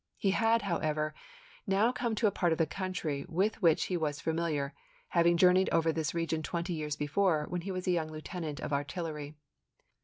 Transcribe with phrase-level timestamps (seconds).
[0.17, 1.13] He had, how ever,
[1.67, 4.73] now come to a part of the country with which he was familiar,
[5.09, 8.59] having journeyed over this region twenty years before, when he was a young lieuten ant
[8.61, 9.35] of artillery.